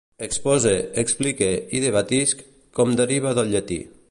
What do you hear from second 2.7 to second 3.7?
com deriva del